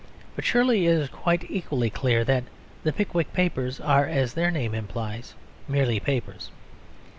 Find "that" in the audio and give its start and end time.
2.25-2.45